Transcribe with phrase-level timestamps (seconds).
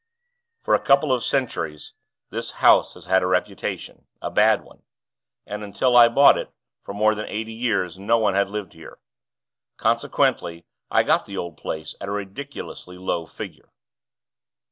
[0.63, 1.93] For a couple of centuries,
[2.31, 4.81] this house has had a reputation, a bad one,
[5.45, 8.97] and, until I bought it, for more than eighty years no one had lived here;
[9.77, 13.69] consequently, I got the old place at a ridiculously low figure.